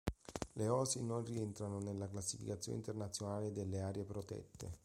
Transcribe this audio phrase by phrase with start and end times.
[0.53, 4.79] Le oasi non rientrano nella Classificazione internazionale delle aree protette.